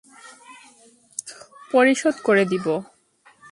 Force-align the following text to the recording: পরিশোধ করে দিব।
পরিশোধ 1.71 2.15
করে 2.23 2.43
দিব। 2.45 2.65